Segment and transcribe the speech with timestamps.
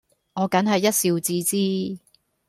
[0.33, 1.99] 我梗係一笑置之